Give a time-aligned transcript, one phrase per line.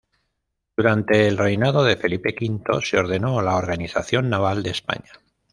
[0.75, 5.11] Durante el reinado de Felipe V se ordenó la organización naval de España.